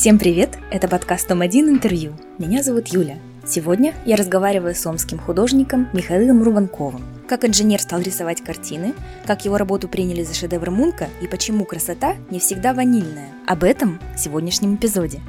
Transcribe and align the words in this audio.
Всем 0.00 0.18
привет! 0.18 0.56
Это 0.70 0.88
подкаст 0.88 1.28
«Том-1 1.28 1.68
интервью». 1.68 2.14
Меня 2.38 2.62
зовут 2.62 2.88
Юля. 2.88 3.18
Сегодня 3.46 3.92
я 4.06 4.16
разговариваю 4.16 4.74
с 4.74 4.86
омским 4.86 5.18
художником 5.18 5.90
Михаилом 5.92 6.42
Рубанковым. 6.42 7.02
Как 7.28 7.44
инженер 7.44 7.82
стал 7.82 8.00
рисовать 8.00 8.40
картины, 8.40 8.94
как 9.26 9.44
его 9.44 9.58
работу 9.58 9.88
приняли 9.88 10.22
за 10.22 10.32
шедевр 10.32 10.70
Мунка 10.70 11.10
и 11.20 11.26
почему 11.26 11.66
красота 11.66 12.16
не 12.30 12.38
всегда 12.38 12.72
ванильная. 12.72 13.28
Об 13.46 13.62
этом 13.62 14.00
в 14.16 14.18
сегодняшнем 14.18 14.76
эпизоде. 14.76 15.20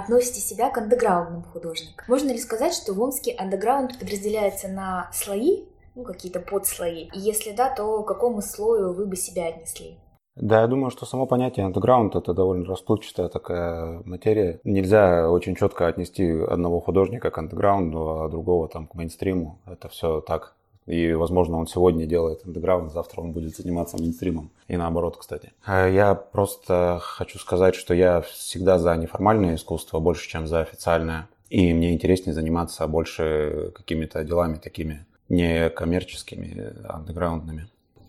Относите 0.00 0.40
себя 0.40 0.70
к 0.70 0.78
андеграундным 0.78 1.42
художникам. 1.42 2.04
Можно 2.08 2.30
ли 2.30 2.38
сказать, 2.38 2.74
что 2.74 2.92
в 2.92 3.00
Омске 3.00 3.34
андеграунд 3.38 3.98
подразделяется 3.98 4.68
на 4.68 5.10
слои, 5.12 5.64
ну, 5.94 6.04
какие-то 6.04 6.40
подслои? 6.40 7.10
И 7.14 7.18
если 7.18 7.52
да, 7.52 7.70
то 7.70 8.02
к 8.02 8.08
какому 8.08 8.42
слою 8.42 8.92
вы 8.92 9.06
бы 9.06 9.16
себя 9.16 9.48
отнесли? 9.48 9.98
Да, 10.36 10.62
я 10.62 10.66
думаю, 10.68 10.90
что 10.90 11.06
само 11.06 11.26
понятие 11.26 11.66
андеграунд 11.66 12.16
это 12.16 12.32
довольно 12.32 12.64
расплывчатая 12.64 13.28
такая 13.28 14.00
материя. 14.04 14.60
Нельзя 14.64 15.30
очень 15.30 15.54
четко 15.56 15.88
отнести 15.88 16.30
одного 16.30 16.80
художника 16.80 17.30
к 17.30 17.38
андеграунду, 17.38 18.22
а 18.22 18.28
другого 18.28 18.68
там 18.68 18.86
к 18.86 18.94
мейнстриму. 18.94 19.60
Это 19.66 19.88
все 19.88 20.20
так 20.20 20.54
и, 20.86 21.12
возможно, 21.12 21.58
он 21.58 21.66
сегодня 21.66 22.06
делает 22.06 22.44
андеграунд, 22.44 22.92
завтра 22.92 23.20
он 23.20 23.32
будет 23.32 23.56
заниматься 23.56 23.96
мейнстримом. 23.96 24.50
И 24.66 24.76
наоборот, 24.76 25.16
кстати. 25.16 25.52
А 25.64 25.86
я 25.86 26.14
просто 26.14 26.98
хочу 27.00 27.38
сказать, 27.38 27.74
что 27.74 27.94
я 27.94 28.22
всегда 28.22 28.78
за 28.78 28.96
неформальное 28.96 29.54
искусство 29.54 30.00
больше, 30.00 30.28
чем 30.28 30.46
за 30.46 30.60
официальное. 30.60 31.28
И 31.48 31.72
мне 31.74 31.92
интереснее 31.92 32.34
заниматься 32.34 32.86
больше 32.86 33.72
какими-то 33.74 34.22
делами 34.24 34.56
такими 34.56 35.06
некоммерческими, 35.28 36.86
андеграундными. 36.88 37.68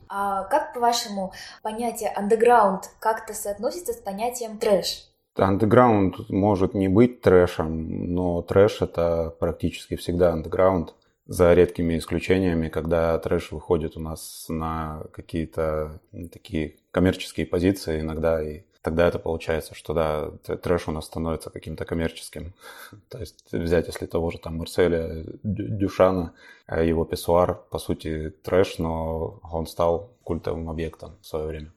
А 0.10 0.44
как, 0.44 0.74
по-вашему, 0.74 1.32
понятие 1.64 2.10
андеграунд 2.10 2.90
как-то 3.00 3.34
соотносится 3.34 3.94
с 3.94 3.98
понятием 3.98 4.58
трэш? 4.58 5.08
Андеграунд 5.38 6.30
может 6.30 6.74
не 6.74 6.90
быть 6.90 7.22
трэшем, 7.22 8.14
но 8.14 8.42
трэш 8.42 8.82
это 8.82 9.34
практически 9.40 9.96
всегда 9.96 10.34
андеграунд 10.34 10.94
за 11.32 11.54
редкими 11.54 11.98
исключениями, 11.98 12.68
когда 12.68 13.18
трэш 13.18 13.52
выходит 13.52 13.96
у 13.96 14.02
нас 14.02 14.48
на 14.50 15.04
какие-то 15.14 16.02
такие 16.30 16.76
коммерческие 16.92 17.46
позиции 17.46 18.02
иногда, 18.02 18.44
и 18.44 18.64
тогда 18.82 19.08
это 19.08 19.18
получается, 19.18 19.74
что 19.74 19.94
да, 19.94 20.32
трэш 20.58 20.90
у 20.90 20.92
нас 20.92 21.06
становится 21.06 21.50
каким-то 21.50 21.86
коммерческим. 21.86 22.54
То 23.10 23.20
есть 23.20 23.46
взять, 23.54 23.88
если 23.88 24.08
того 24.08 24.30
же 24.30 24.40
там 24.40 24.58
Марселя 24.58 25.24
Дюшана, 25.44 26.34
а 26.66 26.84
его 26.84 27.06
писсуар, 27.06 27.64
по 27.72 27.80
сути, 27.80 28.34
трэш, 28.44 28.78
но 28.78 29.40
он 29.42 29.68
стал 29.68 30.12
культовым 30.24 30.70
объектом 30.70 31.18
в 31.22 31.28
свое 31.28 31.48
время. 31.48 31.74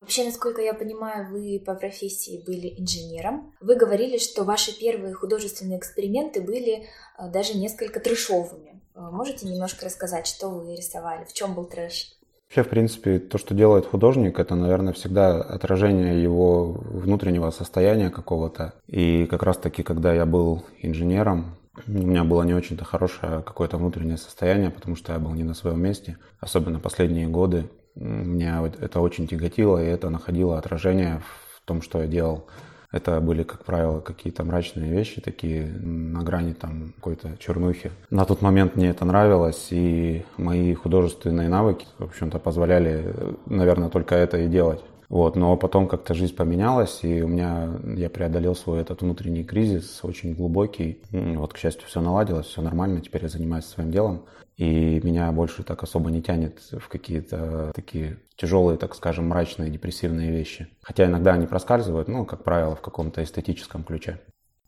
Вообще, 0.00 0.24
насколько 0.24 0.62
я 0.62 0.72
понимаю, 0.72 1.30
вы 1.30 1.62
по 1.64 1.74
профессии 1.74 2.42
были 2.46 2.80
инженером. 2.80 3.52
Вы 3.60 3.76
говорили, 3.76 4.16
что 4.16 4.44
ваши 4.44 4.78
первые 4.78 5.12
художественные 5.12 5.78
эксперименты 5.78 6.40
были 6.40 6.84
э, 7.18 7.30
даже 7.30 7.58
несколько 7.58 8.00
трэшовыми. 8.00 8.76
Э, 8.96 9.10
можете 9.10 9.46
немножко 9.46 9.84
рассказать, 9.84 10.26
что 10.26 10.48
вы 10.48 10.74
рисовали, 10.74 11.24
в 11.24 11.32
чем 11.32 11.54
был 11.54 11.64
трэш? 11.64 12.12
Вообще, 12.48 12.62
в 12.62 12.68
принципе, 12.68 13.18
то, 13.18 13.38
что 13.38 13.54
делает 13.54 13.86
художник, 13.86 14.38
это, 14.38 14.54
наверное, 14.54 14.92
всегда 14.92 15.42
отражение 15.42 16.22
его 16.22 16.72
внутреннего 16.72 17.50
состояния 17.50 18.08
какого-то. 18.08 18.74
И 18.86 19.26
как 19.26 19.42
раз-таки, 19.42 19.82
когда 19.82 20.14
я 20.14 20.26
был 20.26 20.64
инженером, 20.80 21.56
у 21.86 21.90
меня 21.90 22.24
было 22.24 22.44
не 22.44 22.54
очень-то 22.54 22.84
хорошее 22.84 23.42
какое-то 23.42 23.76
внутреннее 23.76 24.16
состояние, 24.16 24.70
потому 24.70 24.96
что 24.96 25.12
я 25.12 25.18
был 25.18 25.32
не 25.32 25.42
на 25.42 25.54
своем 25.54 25.82
месте, 25.82 26.18
особенно 26.40 26.78
последние 26.78 27.26
годы. 27.26 27.68
Меня 27.96 28.64
это 28.80 29.00
очень 29.00 29.26
тяготило, 29.26 29.82
и 29.82 29.86
это 29.86 30.08
находило 30.08 30.56
отражение 30.56 31.22
в 31.56 31.66
том, 31.66 31.82
что 31.82 32.00
я 32.00 32.06
делал. 32.06 32.46
Это 32.92 33.20
были, 33.20 33.42
как 33.42 33.64
правило, 33.64 34.00
какие-то 34.00 34.44
мрачные 34.44 34.90
вещи, 34.90 35.20
такие 35.20 35.66
на 35.66 36.22
грани 36.22 36.52
там 36.52 36.92
какой-то 36.96 37.36
чернухи. 37.38 37.90
На 38.10 38.24
тот 38.24 38.42
момент 38.42 38.76
мне 38.76 38.88
это 38.90 39.04
нравилось, 39.04 39.68
и 39.70 40.24
мои 40.36 40.74
художественные 40.74 41.48
навыки, 41.48 41.86
в 41.98 42.04
общем-то, 42.04 42.38
позволяли, 42.38 43.14
наверное, 43.46 43.88
только 43.88 44.14
это 44.14 44.38
и 44.38 44.48
делать. 44.48 44.82
Вот, 45.08 45.36
но 45.36 45.56
потом 45.56 45.86
как-то 45.86 46.14
жизнь 46.14 46.34
поменялась, 46.34 47.00
и 47.02 47.22
у 47.22 47.28
меня, 47.28 47.78
я 47.96 48.10
преодолел 48.10 48.54
свой 48.56 48.80
этот 48.80 49.02
внутренний 49.02 49.44
кризис, 49.44 50.00
очень 50.02 50.34
глубокий. 50.34 51.02
Вот, 51.10 51.52
к 51.52 51.58
счастью, 51.58 51.86
все 51.86 52.00
наладилось, 52.00 52.46
все 52.46 52.62
нормально, 52.62 53.00
теперь 53.00 53.22
я 53.22 53.28
занимаюсь 53.28 53.66
своим 53.66 53.90
делом. 53.90 54.24
И 54.56 55.00
меня 55.04 55.30
больше 55.32 55.62
так 55.62 55.82
особо 55.82 56.10
не 56.10 56.22
тянет 56.22 56.60
в 56.72 56.88
какие-то 56.88 57.72
такие 57.74 58.18
тяжелые, 58.36 58.78
так 58.78 58.94
скажем, 58.94 59.28
мрачные, 59.28 59.70
депрессивные 59.70 60.30
вещи. 60.30 60.68
Хотя 60.82 61.04
иногда 61.04 61.34
они 61.34 61.46
проскальзывают, 61.46 62.08
ну, 62.08 62.24
как 62.24 62.42
правило, 62.42 62.74
в 62.74 62.80
каком-то 62.80 63.22
эстетическом 63.22 63.84
ключе. 63.84 64.18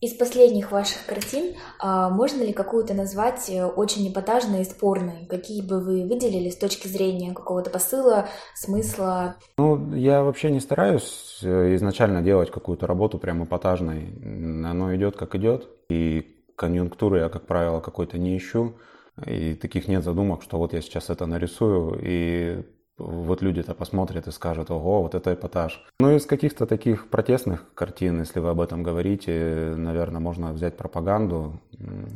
Из 0.00 0.14
последних 0.14 0.70
ваших 0.70 1.06
картин 1.06 1.56
а, 1.80 2.08
можно 2.08 2.44
ли 2.44 2.52
какую-то 2.52 2.94
назвать 2.94 3.50
э, 3.50 3.64
очень 3.64 4.08
эпатажной 4.08 4.60
и 4.60 4.64
спорной? 4.64 5.26
Какие 5.28 5.60
бы 5.60 5.80
вы 5.80 6.06
выделили 6.06 6.50
с 6.50 6.56
точки 6.56 6.86
зрения 6.86 7.34
какого-то 7.34 7.68
посыла, 7.70 8.28
смысла? 8.54 9.34
Ну, 9.56 9.92
я 9.96 10.22
вообще 10.22 10.52
не 10.52 10.60
стараюсь 10.60 11.40
э, 11.42 11.74
изначально 11.74 12.22
делать 12.22 12.52
какую-то 12.52 12.86
работу 12.86 13.18
прям 13.18 13.42
эпатажной. 13.42 14.14
Оно 14.64 14.94
идет 14.94 15.16
как 15.16 15.34
идет, 15.34 15.68
и 15.88 16.44
конъюнктуры 16.54 17.18
я, 17.18 17.28
как 17.28 17.46
правило, 17.46 17.80
какой-то 17.80 18.18
не 18.18 18.36
ищу. 18.36 18.74
И 19.26 19.54
таких 19.54 19.88
нет 19.88 20.04
задумок, 20.04 20.42
что 20.44 20.58
вот 20.58 20.74
я 20.74 20.80
сейчас 20.80 21.10
это 21.10 21.26
нарисую, 21.26 21.98
и 22.00 22.62
вот 22.98 23.42
люди-то 23.42 23.74
посмотрят 23.74 24.26
и 24.26 24.32
скажут, 24.32 24.70
ого, 24.70 25.02
вот 25.02 25.14
это 25.14 25.32
эпатаж. 25.32 25.84
Ну, 26.00 26.14
из 26.14 26.26
каких-то 26.26 26.66
таких 26.66 27.08
протестных 27.08 27.72
картин, 27.74 28.20
если 28.20 28.40
вы 28.40 28.50
об 28.50 28.60
этом 28.60 28.82
говорите, 28.82 29.74
наверное, 29.76 30.20
можно 30.20 30.52
взять 30.52 30.76
пропаганду. 30.76 31.60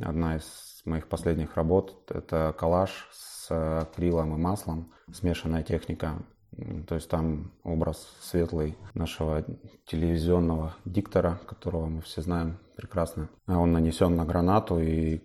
Одна 0.05 0.37
из 0.37 0.83
моих 0.85 1.07
последних 1.09 1.57
работ– 1.57 1.97
это 2.09 2.55
коллаж 2.59 3.09
с 3.13 3.47
акрилом 3.51 4.35
и 4.35 4.39
маслом, 4.39 4.93
смешанная 5.13 5.63
техника. 5.63 6.15
То 6.87 6.95
есть 6.97 7.09
там 7.09 7.53
образ 7.65 8.07
светлый 8.21 8.77
нашего 8.95 9.45
телевизионного 9.87 10.75
диктора, 10.85 11.41
которого 11.47 11.87
мы 11.87 12.03
все 12.03 12.21
знаем 12.21 12.59
прекрасно. 12.77 13.29
Он 13.47 13.73
нанесен 13.73 14.17
на 14.17 14.25
гранату, 14.25 14.79
и 14.81 15.21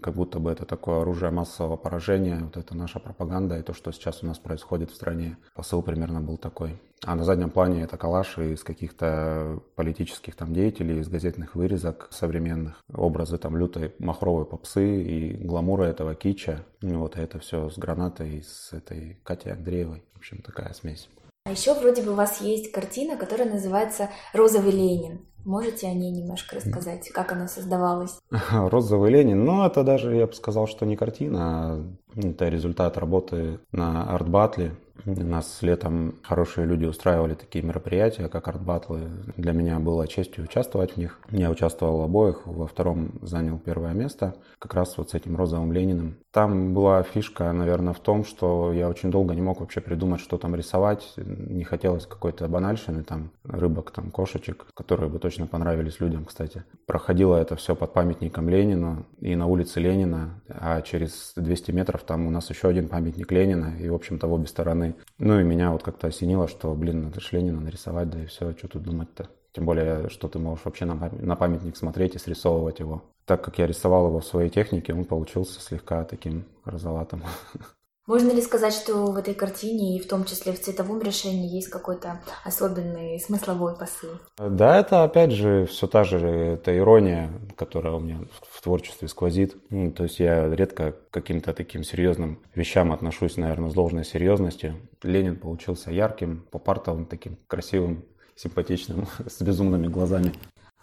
как 0.00 0.14
будто 0.14 0.38
бы 0.38 0.50
это 0.50 0.64
такое 0.64 1.00
оружие 1.00 1.30
массового 1.30 1.76
поражения. 1.76 2.38
Вот 2.40 2.56
это 2.56 2.76
наша 2.76 3.00
пропаганда 3.00 3.58
и 3.58 3.62
то, 3.62 3.72
что 3.72 3.92
сейчас 3.92 4.22
у 4.22 4.26
нас 4.26 4.38
происходит 4.38 4.90
в 4.90 4.94
стране. 4.94 5.36
Посыл 5.54 5.82
примерно 5.82 6.20
был 6.20 6.36
такой. 6.36 6.80
А 7.04 7.14
на 7.14 7.24
заднем 7.24 7.50
плане 7.50 7.82
это 7.82 7.96
калаш 7.96 8.38
из 8.38 8.64
каких-то 8.64 9.60
политических 9.76 10.34
там 10.34 10.52
деятелей, 10.52 10.98
из 10.98 11.08
газетных 11.08 11.54
вырезок 11.54 12.08
современных. 12.10 12.82
Образы 12.92 13.38
там 13.38 13.56
лютой 13.56 13.94
махровой 13.98 14.44
попсы 14.44 15.02
и 15.02 15.34
гламура 15.34 15.84
этого 15.84 16.14
кича. 16.14 16.64
И 16.80 16.92
вот 16.92 17.16
это 17.16 17.38
все 17.38 17.70
с 17.70 17.78
гранатой, 17.78 18.42
с 18.42 18.72
этой 18.72 19.20
Катей 19.22 19.52
Андреевой. 19.52 20.02
В 20.14 20.18
общем, 20.18 20.42
такая 20.42 20.72
смесь. 20.72 21.08
А 21.44 21.52
еще 21.52 21.72
вроде 21.72 22.02
бы 22.02 22.12
у 22.12 22.14
вас 22.14 22.40
есть 22.40 22.72
картина, 22.72 23.16
которая 23.16 23.48
называется 23.48 24.10
«Розовый 24.34 24.72
Ленин». 24.72 25.20
Можете 25.44 25.86
о 25.86 25.94
ней 25.94 26.10
немножко 26.10 26.56
рассказать, 26.56 27.08
как 27.08 27.32
она 27.32 27.48
создавалась? 27.48 28.18
Розовый 28.50 29.10
Ленин, 29.10 29.44
ну 29.46 29.64
это 29.64 29.82
даже, 29.82 30.14
я 30.14 30.26
бы 30.26 30.34
сказал, 30.34 30.66
что 30.66 30.84
не 30.84 30.94
картина, 30.94 31.40
а 31.40 31.84
это 32.16 32.48
результат 32.48 32.98
работы 32.98 33.60
на 33.72 34.12
арт-батле 34.14 34.74
у 35.06 35.24
нас 35.24 35.62
летом 35.62 36.14
хорошие 36.22 36.66
люди 36.66 36.84
устраивали 36.84 37.34
такие 37.34 37.64
мероприятия, 37.64 38.28
как 38.28 38.48
арт-батлы. 38.48 39.08
Для 39.36 39.52
меня 39.52 39.78
было 39.78 40.06
честью 40.06 40.44
участвовать 40.44 40.92
в 40.92 40.96
них. 40.96 41.20
Я 41.30 41.50
участвовал 41.50 41.98
в 41.98 42.02
обоих, 42.02 42.46
во 42.46 42.66
втором 42.66 43.18
занял 43.22 43.58
первое 43.58 43.92
место, 43.92 44.34
как 44.58 44.74
раз 44.74 44.96
вот 44.98 45.10
с 45.10 45.14
этим 45.14 45.36
розовым 45.36 45.72
Лениным. 45.72 46.16
Там 46.38 46.72
была 46.72 47.02
фишка, 47.02 47.50
наверное, 47.50 47.92
в 47.92 47.98
том, 47.98 48.24
что 48.24 48.72
я 48.72 48.88
очень 48.88 49.10
долго 49.10 49.34
не 49.34 49.42
мог 49.42 49.58
вообще 49.58 49.80
придумать, 49.80 50.20
что 50.20 50.38
там 50.38 50.54
рисовать. 50.54 51.14
Не 51.16 51.64
хотелось 51.64 52.06
какой-то 52.06 52.46
банальщины, 52.46 53.02
там, 53.02 53.32
рыбок, 53.42 53.90
там, 53.90 54.12
кошечек, 54.12 54.66
которые 54.72 55.10
бы 55.10 55.18
точно 55.18 55.48
понравились 55.48 55.98
людям, 55.98 56.24
кстати. 56.24 56.62
Проходило 56.86 57.34
это 57.34 57.56
все 57.56 57.74
под 57.74 57.92
памятником 57.92 58.48
Ленина 58.48 59.04
и 59.18 59.34
на 59.34 59.46
улице 59.46 59.80
Ленина, 59.80 60.40
а 60.48 60.80
через 60.82 61.32
200 61.34 61.72
метров 61.72 62.04
там 62.04 62.28
у 62.28 62.30
нас 62.30 62.48
еще 62.50 62.68
один 62.68 62.86
памятник 62.86 63.32
Ленина, 63.32 63.74
и, 63.76 63.88
в 63.88 63.94
общем-то, 63.96 64.28
в 64.28 64.32
обе 64.32 64.46
стороны 64.46 64.94
ну 65.18 65.40
и 65.40 65.42
меня 65.42 65.72
вот 65.72 65.82
как-то 65.82 66.06
осенило, 66.06 66.46
что, 66.46 66.72
блин, 66.76 67.02
надо 67.02 67.18
же 67.20 67.30
Ленина 67.32 67.60
нарисовать, 67.60 68.10
да 68.10 68.22
и 68.22 68.26
все, 68.26 68.52
что 68.52 68.68
тут 68.68 68.84
думать-то. 68.84 69.28
Тем 69.50 69.66
более, 69.66 70.08
что 70.08 70.28
ты 70.28 70.38
можешь 70.38 70.64
вообще 70.64 70.84
на 70.84 71.34
памятник 71.34 71.76
смотреть 71.76 72.14
и 72.14 72.18
срисовывать 72.18 72.78
его. 72.78 73.02
Так 73.28 73.44
как 73.44 73.58
я 73.58 73.66
рисовал 73.66 74.06
его 74.06 74.20
в 74.20 74.24
своей 74.24 74.48
технике, 74.48 74.94
он 74.94 75.04
получился 75.04 75.60
слегка 75.60 76.02
таким 76.04 76.46
розоватым. 76.64 77.22
Можно 78.06 78.32
ли 78.32 78.40
сказать, 78.40 78.72
что 78.72 79.04
в 79.04 79.16
этой 79.18 79.34
картине 79.34 79.98
и 79.98 80.00
в 80.00 80.08
том 80.08 80.24
числе 80.24 80.54
в 80.54 80.60
цветовом 80.62 81.02
решении 81.02 81.54
есть 81.54 81.68
какой-то 81.68 82.22
особенный 82.42 83.20
смысловой 83.20 83.76
посыл? 83.76 84.12
Да, 84.38 84.80
это 84.80 85.04
опять 85.04 85.32
же 85.32 85.66
все 85.66 85.86
та 85.86 86.04
же 86.04 86.18
это 86.18 86.74
ирония, 86.74 87.30
которая 87.54 87.92
у 87.92 88.00
меня 88.00 88.20
в 88.50 88.62
творчестве 88.62 89.08
сквозит. 89.08 89.56
Ну, 89.68 89.92
то 89.92 90.04
есть 90.04 90.20
я 90.20 90.48
редко 90.48 90.92
к 90.92 91.10
каким-то 91.10 91.52
таким 91.52 91.84
серьезным 91.84 92.40
вещам 92.54 92.92
отношусь, 92.92 93.36
наверное, 93.36 93.68
с 93.68 93.74
должной 93.74 94.06
серьезностью. 94.06 94.76
Ленин 95.02 95.36
получился 95.36 95.90
ярким, 95.90 96.46
попартовым, 96.50 97.04
таким 97.04 97.36
красивым, 97.46 98.06
симпатичным, 98.36 99.06
с 99.26 99.42
безумными 99.42 99.88
глазами. 99.88 100.32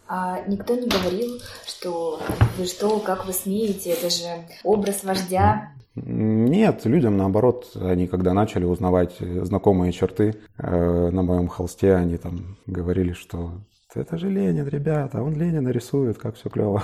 А 0.08 0.42
никто 0.48 0.76
не 0.76 0.88
говорил, 0.88 1.40
что 1.66 2.20
вы 2.58 2.66
что, 2.66 3.00
как 3.00 3.26
вы 3.26 3.34
смеете, 3.34 3.92
это 3.92 4.10
же 4.10 4.28
образ 4.64 5.04
вождя. 5.04 5.72
Нет, 5.96 6.86
людям 6.86 7.18
наоборот, 7.18 7.72
они 7.76 8.08
когда 8.08 8.34
начали 8.34 8.66
узнавать 8.66 9.16
знакомые 9.20 9.94
черты 9.94 10.36
э, 10.58 11.10
на 11.10 11.22
моем 11.22 11.48
холсте, 11.48 11.96
они 11.96 12.18
там 12.18 12.58
говорили, 12.66 13.14
что 13.14 13.52
это 13.94 14.18
же 14.18 14.30
Ленин, 14.30 14.68
ребята, 14.68 15.22
он 15.24 15.36
Ленина 15.36 15.70
рисует, 15.70 16.18
как 16.18 16.36
все 16.36 16.50
клево. 16.50 16.84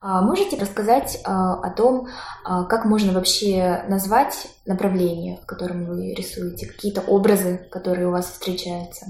А 0.00 0.22
можете 0.22 0.56
рассказать 0.56 1.20
а, 1.24 1.60
о 1.60 1.70
том, 1.70 2.06
а, 2.44 2.64
как 2.64 2.84
можно 2.84 3.12
вообще 3.12 3.82
назвать 3.88 4.46
направление, 4.64 5.40
в 5.42 5.46
котором 5.46 5.86
вы 5.86 6.14
рисуете, 6.14 6.66
какие-то 6.66 7.00
образы, 7.00 7.66
которые 7.70 8.06
у 8.06 8.12
вас 8.12 8.26
встречаются, 8.26 9.06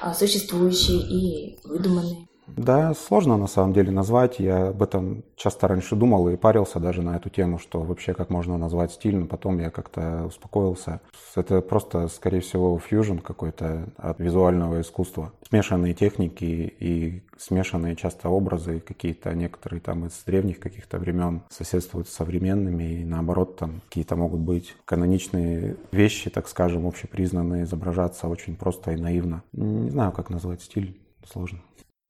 а, 0.00 0.14
существующие 0.14 0.98
и 0.98 1.60
выдуманные? 1.64 2.26
Да, 2.56 2.94
сложно 2.94 3.36
на 3.36 3.46
самом 3.46 3.72
деле 3.72 3.90
назвать. 3.90 4.38
Я 4.38 4.68
об 4.68 4.82
этом 4.82 5.24
часто 5.36 5.68
раньше 5.68 5.96
думал 5.96 6.28
и 6.28 6.36
парился 6.36 6.80
даже 6.80 7.02
на 7.02 7.16
эту 7.16 7.30
тему, 7.30 7.58
что 7.58 7.80
вообще 7.82 8.14
как 8.14 8.30
можно 8.30 8.58
назвать 8.58 8.92
стиль, 8.92 9.16
но 9.16 9.26
потом 9.26 9.58
я 9.58 9.70
как-то 9.70 10.24
успокоился. 10.26 11.00
Это 11.34 11.60
просто, 11.60 12.08
скорее 12.08 12.40
всего, 12.40 12.78
фьюжн 12.78 13.18
какой-то 13.18 13.88
от 13.96 14.18
визуального 14.18 14.80
искусства. 14.80 15.32
Смешанные 15.48 15.94
техники 15.94 16.74
и 16.78 17.22
смешанные 17.38 17.96
часто 17.96 18.28
образы, 18.28 18.80
какие-то 18.80 19.34
некоторые 19.34 19.80
там 19.80 20.06
из 20.06 20.22
древних 20.24 20.60
каких-то 20.60 20.98
времен 20.98 21.42
соседствуют 21.50 22.08
с 22.08 22.12
современными, 22.12 23.00
и 23.00 23.04
наоборот 23.04 23.56
там 23.56 23.80
какие-то 23.88 24.16
могут 24.16 24.40
быть 24.40 24.76
каноничные 24.84 25.76
вещи, 25.90 26.30
так 26.30 26.48
скажем, 26.48 26.86
общепризнанные, 26.86 27.64
изображаться 27.64 28.28
очень 28.28 28.56
просто 28.56 28.92
и 28.92 28.96
наивно. 28.96 29.42
Не 29.52 29.90
знаю, 29.90 30.12
как 30.12 30.30
назвать 30.30 30.62
стиль, 30.62 31.00
сложно. 31.26 31.58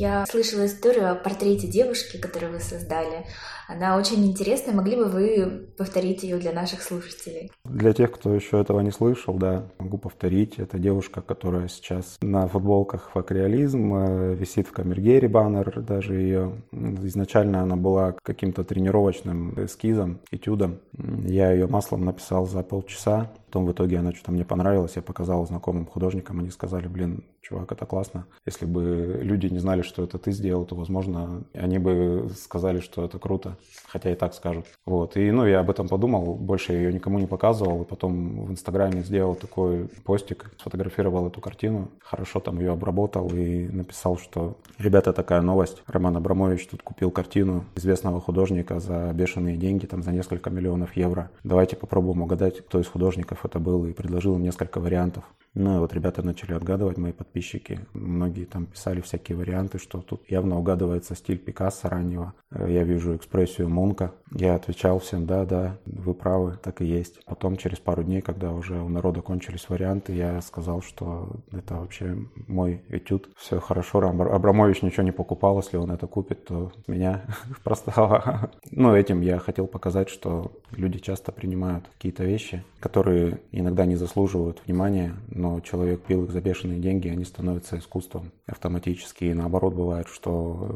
Я 0.02 0.26
слышала 0.26 0.66
историю 0.66 1.12
о 1.12 1.14
портрете 1.14 1.68
девушки, 1.68 2.16
которую 2.16 2.54
вы 2.54 2.58
создали. 2.58 3.24
Она 3.68 3.96
очень 3.96 4.26
интересная. 4.26 4.74
Могли 4.74 4.96
бы 4.96 5.04
вы 5.04 5.68
повторить 5.78 6.24
ее 6.24 6.38
для 6.38 6.52
наших 6.52 6.82
слушателей? 6.82 7.52
Для 7.64 7.92
тех, 7.92 8.10
кто 8.10 8.34
еще 8.34 8.60
этого 8.60 8.80
не 8.80 8.90
слышал, 8.90 9.34
да, 9.34 9.68
могу 9.78 9.98
повторить. 9.98 10.58
Это 10.58 10.80
девушка, 10.80 11.22
которая 11.22 11.68
сейчас 11.68 12.16
на 12.20 12.48
футболках 12.48 13.10
«Факреализм», 13.14 13.94
э, 13.94 14.34
висит 14.34 14.66
в 14.66 14.72
камергере 14.72 15.28
баннер 15.28 15.80
даже 15.80 16.16
ее. 16.16 16.60
Изначально 16.72 17.62
она 17.62 17.76
была 17.76 18.16
каким-то 18.24 18.64
тренировочным 18.64 19.54
эскизом, 19.64 20.18
этюдом. 20.32 20.80
Я 21.24 21.52
ее 21.52 21.68
маслом 21.68 22.04
написал 22.04 22.46
за 22.46 22.64
полчаса. 22.64 23.30
Потом 23.46 23.66
в 23.66 23.72
итоге 23.72 23.98
она 23.98 24.12
что-то 24.12 24.32
мне 24.32 24.44
понравилась, 24.44 24.96
я 24.96 25.02
показал 25.02 25.46
знакомым 25.46 25.86
художникам, 25.86 26.40
они 26.40 26.50
сказали, 26.50 26.88
блин, 26.88 27.22
чувак, 27.52 27.72
это 27.72 27.86
классно. 27.86 28.26
Если 28.46 28.64
бы 28.64 29.20
люди 29.22 29.46
не 29.46 29.58
знали, 29.58 29.82
что 29.82 30.02
это 30.04 30.18
ты 30.18 30.32
сделал, 30.32 30.64
то, 30.64 30.74
возможно, 30.74 31.44
они 31.52 31.78
бы 31.78 32.30
сказали, 32.36 32.80
что 32.80 33.04
это 33.04 33.18
круто, 33.18 33.56
хотя 33.86 34.10
и 34.10 34.14
так 34.14 34.34
скажут. 34.34 34.66
Вот, 34.86 35.16
и, 35.16 35.30
ну, 35.30 35.46
я 35.46 35.60
об 35.60 35.70
этом 35.70 35.88
подумал, 35.88 36.34
больше 36.34 36.72
ее 36.72 36.92
никому 36.92 37.18
не 37.18 37.26
показывал, 37.26 37.82
и 37.82 37.84
потом 37.84 38.46
в 38.46 38.50
Инстаграме 38.50 39.02
сделал 39.02 39.34
такой 39.34 39.88
постик, 40.04 40.50
сфотографировал 40.58 41.26
эту 41.26 41.40
картину, 41.40 41.88
хорошо 42.00 42.40
там 42.40 42.58
ее 42.58 42.72
обработал 42.72 43.28
и 43.34 43.68
написал, 43.68 44.16
что, 44.18 44.56
ребята, 44.78 45.12
такая 45.12 45.42
новость, 45.42 45.82
Роман 45.86 46.16
Абрамович 46.16 46.66
тут 46.68 46.82
купил 46.82 47.10
картину 47.10 47.64
известного 47.76 48.20
художника 48.20 48.80
за 48.80 49.12
бешеные 49.12 49.56
деньги, 49.56 49.86
там, 49.86 50.02
за 50.02 50.12
несколько 50.12 50.50
миллионов 50.50 50.96
евро. 50.96 51.30
Давайте 51.44 51.76
попробуем 51.76 52.22
угадать, 52.22 52.60
кто 52.60 52.80
из 52.80 52.86
художников 52.86 53.44
это 53.44 53.58
был 53.58 53.86
и 53.86 53.92
предложил 53.92 54.38
несколько 54.38 54.80
вариантов. 54.80 55.24
Ну 55.54 55.76
и 55.76 55.78
вот 55.78 55.92
ребята 55.92 56.22
начали 56.22 56.54
отгадывать, 56.54 56.96
мои 56.96 57.12
подписчики. 57.12 57.80
Многие 57.92 58.46
там 58.46 58.64
писали 58.66 59.02
всякие 59.02 59.36
варианты, 59.36 59.78
что 59.78 60.00
тут 60.00 60.22
явно 60.30 60.58
угадывается 60.58 61.14
стиль 61.14 61.38
Пикассо 61.38 61.90
раннего. 61.90 62.32
Э, 62.50 62.66
я 62.70 62.84
вижу 62.84 63.16
экспрессию 63.16 63.68
Мунка. 63.68 64.12
Я 64.34 64.54
отвечал 64.54 64.98
всем, 64.98 65.26
да, 65.26 65.44
да, 65.44 65.76
вы 65.84 66.14
правы, 66.14 66.58
так 66.62 66.80
и 66.80 66.86
есть. 66.86 67.22
Потом 67.26 67.58
через 67.58 67.78
пару 67.78 68.02
дней, 68.02 68.22
когда 68.22 68.52
уже 68.52 68.80
у 68.80 68.88
народа 68.88 69.20
кончились 69.20 69.68
варианты, 69.68 70.14
я 70.14 70.40
сказал, 70.40 70.80
что 70.80 71.30
это 71.50 71.74
вообще 71.74 72.16
мой 72.48 72.82
этюд. 72.88 73.28
Все 73.36 73.60
хорошо, 73.60 73.98
Абрамович 73.98 74.82
ничего 74.82 75.02
не 75.02 75.12
покупал, 75.12 75.58
если 75.58 75.76
он 75.76 75.90
это 75.90 76.06
купит, 76.06 76.46
то 76.46 76.72
меня 76.86 77.24
простало. 77.64 78.50
Ну, 78.70 78.94
этим 78.96 79.20
я 79.20 79.38
хотел 79.38 79.66
показать, 79.66 80.08
что 80.08 80.52
люди 80.70 80.98
часто 80.98 81.30
принимают 81.30 81.84
какие-то 81.88 82.24
вещи, 82.24 82.64
которые 82.80 83.40
иногда 83.52 83.84
не 83.84 83.96
заслуживают 83.96 84.62
внимания, 84.66 85.14
но 85.42 85.60
человек 85.60 86.02
пил 86.04 86.24
их 86.24 86.30
за 86.30 86.40
бешеные 86.40 86.78
деньги, 86.78 87.08
они 87.08 87.24
становятся 87.24 87.76
искусством 87.76 88.30
автоматически. 88.46 89.24
И 89.24 89.34
наоборот 89.34 89.74
бывает, 89.74 90.06
что 90.06 90.30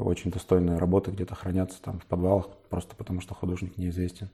очень 0.05 0.33
достойные 0.33 0.79
работы 0.79 1.13
где-то 1.13 1.37
хранятся 1.37 1.81
там 1.81 2.01
в 2.01 2.07
подвалах, 2.07 2.49
просто 2.69 2.97
потому 2.97 3.21
что 3.21 3.35
художник 3.35 3.79
неизвестен. 3.79 4.29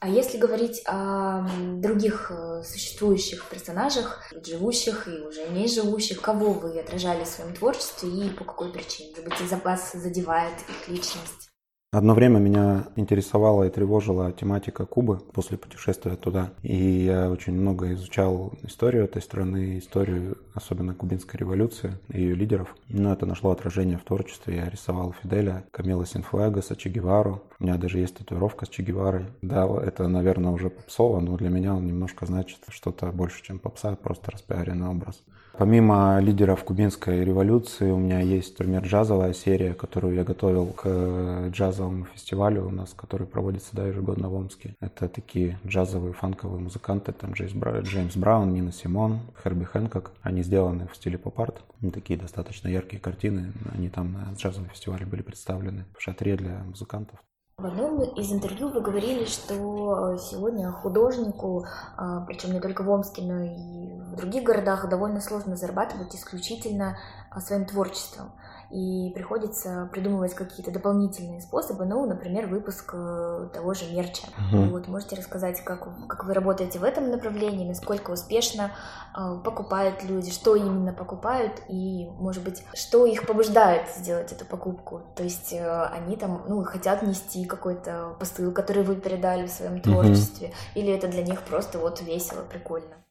А 0.00 0.08
если 0.08 0.38
говорить 0.38 0.82
о 0.86 1.46
других 1.76 2.30
э, 2.30 2.62
существующих 2.62 3.46
персонажах, 3.50 4.32
живущих 4.44 5.06
и 5.06 5.20
уже 5.20 5.48
не 5.50 5.68
живущих, 5.68 6.20
кого 6.22 6.52
вы 6.52 6.78
отражали 6.78 7.24
в 7.24 7.28
своем 7.28 7.54
творчестве 7.54 8.08
и 8.08 8.30
по 8.30 8.44
какой 8.44 8.72
причине? 8.72 9.10
Может 9.26 9.52
быть, 9.52 9.64
вас 9.64 9.92
задевает 9.92 10.54
их 10.68 10.88
личность? 10.88 11.50
Одно 11.94 12.12
время 12.14 12.40
меня 12.40 12.88
интересовала 12.96 13.62
и 13.62 13.70
тревожила 13.70 14.32
тематика 14.32 14.84
Кубы 14.84 15.18
после 15.32 15.56
путешествия 15.56 16.16
туда. 16.16 16.50
И 16.64 16.74
я 16.74 17.30
очень 17.30 17.52
много 17.52 17.92
изучал 17.92 18.52
историю 18.62 19.04
этой 19.04 19.22
страны, 19.22 19.78
историю 19.78 20.36
особенно 20.54 20.92
кубинской 20.92 21.38
революции 21.38 21.92
и 22.08 22.20
ее 22.20 22.34
лидеров. 22.34 22.74
Но 22.88 23.12
это 23.12 23.26
нашло 23.26 23.52
отражение 23.52 23.96
в 23.96 24.02
творчестве. 24.02 24.56
Я 24.56 24.68
рисовал 24.68 25.14
Фиделя, 25.22 25.62
Камила 25.70 26.04
Синфуэгаса, 26.04 26.74
Че 26.74 26.88
Гевару. 26.88 27.44
У 27.60 27.62
меня 27.62 27.76
даже 27.76 28.00
есть 28.00 28.16
татуировка 28.16 28.66
с 28.66 28.70
Че 28.70 28.82
Геварой. 28.82 29.26
Да, 29.40 29.64
это, 29.80 30.08
наверное, 30.08 30.50
уже 30.50 30.70
попсово, 30.70 31.20
но 31.20 31.36
для 31.36 31.48
меня 31.48 31.76
он 31.76 31.86
немножко 31.86 32.26
значит 32.26 32.58
что-то 32.70 33.12
больше, 33.12 33.40
чем 33.44 33.60
попса, 33.60 33.94
просто 33.94 34.32
распиаренный 34.32 34.88
образ. 34.88 35.22
Помимо 35.56 36.18
лидеров 36.18 36.64
кубинской 36.64 37.24
революции, 37.24 37.88
у 37.88 37.96
меня 37.96 38.18
есть, 38.18 38.58
например, 38.58 38.82
джазовая 38.82 39.32
серия, 39.32 39.72
которую 39.72 40.16
я 40.16 40.24
готовил 40.24 40.66
к 40.66 41.48
джазовому 41.50 42.06
фестивалю 42.06 42.66
у 42.66 42.70
нас, 42.70 42.92
который 42.92 43.28
проводится 43.28 43.68
да, 43.72 43.86
ежегодно 43.86 44.28
в 44.28 44.34
Омске. 44.34 44.74
Это 44.80 45.08
такие 45.08 45.60
джазовые, 45.64 46.12
фанковые 46.12 46.60
музыканты, 46.60 47.12
там 47.12 47.34
Джеймс, 47.34 47.52
Бра... 47.52 47.80
Джеймс 47.80 48.16
Браун, 48.16 48.52
Нина 48.52 48.72
Симон, 48.72 49.20
Херби 49.44 49.62
Хэнкок. 49.62 50.10
Они 50.22 50.42
сделаны 50.42 50.88
в 50.92 50.96
стиле 50.96 51.18
поп-арт. 51.18 51.62
Такие 51.92 52.18
достаточно 52.18 52.66
яркие 52.66 53.00
картины. 53.00 53.52
Они 53.72 53.88
там 53.88 54.12
на 54.12 54.34
джазовом 54.34 54.70
фестивале 54.70 55.06
были 55.06 55.22
представлены 55.22 55.84
в 55.96 56.02
шатре 56.02 56.36
для 56.36 56.64
музыкантов. 56.64 57.20
В 57.56 57.66
одном 57.66 58.02
из 58.02 58.32
интервью 58.32 58.68
вы 58.68 58.80
говорили, 58.80 59.24
что 59.26 60.16
сегодня 60.18 60.72
художнику, 60.72 61.64
а, 61.96 62.22
причем 62.22 62.52
не 62.52 62.60
только 62.60 62.82
в 62.82 62.90
Омске, 62.90 63.22
но 63.22 63.44
и 63.44 63.93
в 64.14 64.16
других 64.16 64.44
городах, 64.44 64.88
довольно 64.88 65.20
сложно 65.20 65.56
зарабатывать 65.56 66.14
исключительно 66.14 66.96
а, 67.30 67.40
своим 67.40 67.66
творчеством 67.66 68.32
и 68.70 69.12
приходится 69.14 69.88
придумывать 69.92 70.34
какие-то 70.34 70.72
дополнительные 70.72 71.40
способы, 71.40 71.84
ну, 71.84 72.06
например, 72.06 72.46
выпуск 72.46 72.90
э, 72.94 73.48
того 73.52 73.74
же 73.74 73.84
мерча. 73.92 74.26
Угу. 74.52 74.62
Вот, 74.64 74.88
можете 74.88 75.16
рассказать, 75.16 75.62
как, 75.62 75.86
как 76.08 76.24
вы 76.24 76.34
работаете 76.34 76.78
в 76.78 76.84
этом 76.84 77.10
направлении, 77.10 77.68
насколько 77.68 78.10
успешно 78.10 78.72
э, 79.16 79.40
покупают 79.44 80.02
люди, 80.02 80.32
что 80.32 80.56
именно 80.56 80.92
покупают 80.92 81.62
и, 81.68 82.08
может 82.18 82.42
быть, 82.42 82.64
что 82.74 83.06
их 83.06 83.26
побуждает 83.26 83.88
сделать 83.90 84.32
эту 84.32 84.44
покупку. 84.44 85.02
То 85.14 85.22
есть 85.22 85.52
э, 85.52 85.84
они 85.92 86.16
там, 86.16 86.42
ну, 86.48 86.64
хотят 86.64 87.02
нести 87.02 87.44
какой-то 87.44 88.16
посыл, 88.18 88.50
который 88.50 88.82
вы 88.82 88.96
передали 88.96 89.46
в 89.46 89.50
своем 89.50 89.80
творчестве, 89.80 90.48
угу. 90.48 90.54
или 90.74 90.92
это 90.92 91.06
для 91.06 91.22
них 91.22 91.42
просто 91.42 91.78
вот 91.78 92.00
весело, 92.02 92.42
прикольно. 92.42 93.03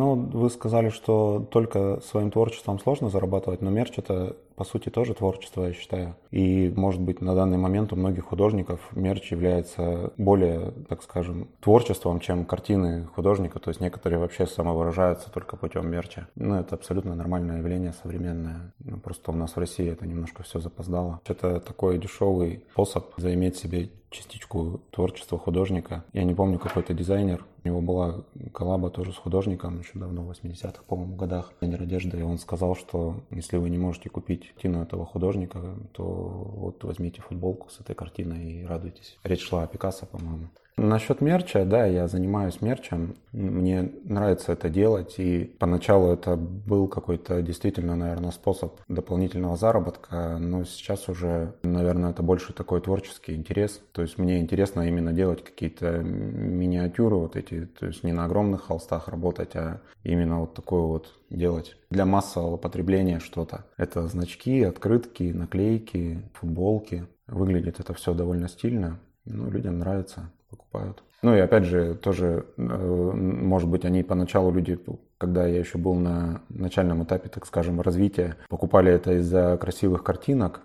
Ну, 0.00 0.14
вы 0.14 0.48
сказали, 0.48 0.88
что 0.88 1.44
только 1.50 2.00
своим 2.00 2.30
творчеством 2.30 2.78
сложно 2.78 3.10
зарабатывать, 3.10 3.60
но 3.60 3.68
мерч 3.68 3.98
это 3.98 4.34
по 4.60 4.64
сути, 4.64 4.90
тоже 4.90 5.14
творчество, 5.14 5.64
я 5.64 5.72
считаю. 5.72 6.16
И, 6.30 6.70
может 6.76 7.00
быть, 7.00 7.22
на 7.22 7.34
данный 7.34 7.56
момент 7.56 7.94
у 7.94 7.96
многих 7.96 8.26
художников 8.26 8.78
мерч 8.94 9.32
является 9.32 10.12
более, 10.18 10.72
так 10.86 11.02
скажем, 11.02 11.48
творчеством, 11.60 12.20
чем 12.20 12.44
картины 12.44 13.06
художника. 13.06 13.58
То 13.58 13.70
есть 13.70 13.80
некоторые 13.80 14.18
вообще 14.18 14.46
самовыражаются 14.46 15.30
только 15.30 15.56
путем 15.56 15.90
мерча. 15.90 16.28
Ну, 16.34 16.56
это 16.56 16.74
абсолютно 16.74 17.14
нормальное 17.14 17.56
явление 17.56 17.94
современное. 18.02 18.74
Ну, 18.80 18.98
просто 18.98 19.30
у 19.30 19.34
нас 19.34 19.56
в 19.56 19.58
России 19.58 19.90
это 19.90 20.06
немножко 20.06 20.42
все 20.42 20.58
запоздало. 20.58 21.22
Это 21.24 21.58
такой 21.60 21.96
дешевый 21.96 22.62
способ 22.70 23.14
заиметь 23.16 23.56
себе 23.56 23.88
частичку 24.10 24.80
творчества 24.90 25.38
художника. 25.38 26.04
Я 26.12 26.24
не 26.24 26.34
помню, 26.34 26.58
какой-то 26.58 26.92
дизайнер. 26.92 27.46
У 27.62 27.68
него 27.68 27.80
была 27.80 28.24
коллаба 28.52 28.90
тоже 28.90 29.12
с 29.12 29.16
художником 29.16 29.78
еще 29.78 29.98
давно, 29.98 30.22
в 30.22 30.30
80-х, 30.30 30.82
по-моему, 30.88 31.14
годах. 31.14 31.52
Дизайнер 31.60 31.82
одежды. 31.82 32.18
И 32.18 32.22
он 32.22 32.38
сказал, 32.38 32.74
что 32.74 33.20
если 33.30 33.56
вы 33.56 33.70
не 33.70 33.78
можете 33.78 34.08
купить 34.10 34.49
картину 34.52 34.82
этого 34.82 35.06
художника, 35.06 35.76
то 35.92 36.04
вот 36.04 36.84
возьмите 36.84 37.22
футболку 37.22 37.70
с 37.70 37.80
этой 37.80 37.94
картиной 37.94 38.52
и 38.52 38.64
радуйтесь. 38.64 39.18
Речь 39.24 39.46
шла 39.46 39.62
о 39.62 39.66
Пикассо, 39.66 40.06
по-моему. 40.06 40.48
Насчет 40.76 41.20
мерча, 41.20 41.64
да, 41.66 41.84
я 41.84 42.08
занимаюсь 42.08 42.62
мерчем. 42.62 43.16
Мне 43.32 43.92
нравится 44.04 44.52
это 44.52 44.70
делать. 44.70 45.16
И 45.18 45.44
поначалу 45.58 46.12
это 46.12 46.36
был 46.36 46.88
какой-то 46.88 47.42
действительно, 47.42 47.96
наверное, 47.96 48.30
способ 48.30 48.80
дополнительного 48.88 49.56
заработка. 49.56 50.38
Но 50.38 50.64
сейчас 50.64 51.08
уже, 51.08 51.54
наверное, 51.62 52.12
это 52.12 52.22
больше 52.22 52.54
такой 52.54 52.80
творческий 52.80 53.34
интерес. 53.34 53.80
То 53.92 54.02
есть 54.02 54.16
мне 54.16 54.40
интересно 54.40 54.88
именно 54.88 55.12
делать 55.12 55.44
какие-то 55.44 55.98
миниатюры 55.98 57.16
вот 57.16 57.36
эти. 57.36 57.66
То 57.66 57.86
есть 57.86 58.02
не 58.02 58.12
на 58.12 58.24
огромных 58.24 58.62
холстах 58.62 59.08
работать, 59.08 59.54
а 59.56 59.82
именно 60.02 60.40
вот 60.40 60.54
такое 60.54 60.82
вот 60.82 61.12
делать 61.28 61.76
для 61.90 62.06
массового 62.06 62.56
потребления 62.56 63.18
что-то. 63.18 63.66
Это 63.76 64.06
значки, 64.06 64.62
открытки, 64.62 65.24
наклейки, 65.24 66.22
футболки. 66.32 67.06
Выглядит 67.26 67.80
это 67.80 67.92
все 67.92 68.14
довольно 68.14 68.48
стильно. 68.48 68.98
Ну, 69.26 69.50
людям 69.50 69.78
нравится 69.78 70.30
покупают. 70.50 71.02
Ну 71.22 71.34
и 71.34 71.38
опять 71.38 71.64
же, 71.64 71.94
тоже, 71.94 72.46
э, 72.56 72.62
может 72.62 73.68
быть, 73.68 73.84
они 73.84 74.02
поначалу 74.02 74.50
люди, 74.50 74.78
когда 75.18 75.46
я 75.46 75.58
еще 75.58 75.78
был 75.78 75.94
на 75.94 76.42
начальном 76.48 77.04
этапе, 77.04 77.28
так 77.28 77.46
скажем, 77.46 77.80
развития, 77.80 78.36
покупали 78.48 78.90
это 78.90 79.12
из-за 79.18 79.56
красивых 79.58 80.02
картинок, 80.02 80.62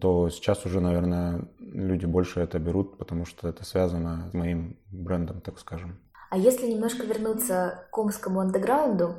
то 0.00 0.30
сейчас 0.30 0.64
уже, 0.64 0.80
наверное, 0.80 1.40
люди 1.58 2.06
больше 2.06 2.40
это 2.40 2.60
берут, 2.60 2.98
потому 2.98 3.26
что 3.26 3.48
это 3.48 3.64
связано 3.64 4.28
с 4.30 4.34
моим 4.34 4.76
брендом, 4.92 5.40
так 5.40 5.58
скажем. 5.58 5.98
А 6.30 6.38
если 6.38 6.68
немножко 6.68 7.04
вернуться 7.04 7.88
к 7.90 7.98
омскому 7.98 8.40
андеграунду, 8.40 9.16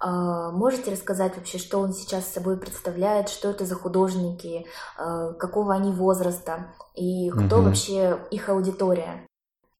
а, 0.00 0.50
Можете 0.50 0.90
рассказать 0.92 1.34
вообще, 1.36 1.56
что 1.56 1.78
он 1.78 1.94
сейчас 1.94 2.26
собой 2.26 2.58
представляет, 2.58 3.30
что 3.30 3.48
это 3.48 3.64
за 3.64 3.74
художники, 3.74 4.66
а, 4.98 5.32
какого 5.32 5.72
они 5.72 5.92
возраста 5.92 6.74
и 6.94 7.30
кто 7.30 7.56
угу. 7.56 7.66
вообще 7.66 8.18
их 8.30 8.50
аудитория? 8.50 9.26